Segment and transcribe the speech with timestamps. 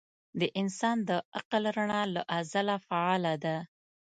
[0.39, 3.57] د انسان د عقل رڼا له ازله فعاله ده.